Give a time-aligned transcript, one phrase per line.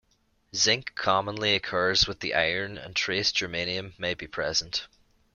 [0.55, 4.87] Zinc commonly occurs with the iron and trace germanium may be present.